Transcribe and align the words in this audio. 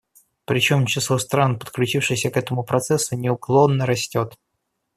Причем 0.45 0.87
число 0.87 1.19
стран, 1.19 1.59
подключившихся 1.59 2.31
к 2.31 2.37
этому 2.37 2.63
процессу, 2.63 3.15
неуклонно 3.15 3.85
растет. 3.85 4.35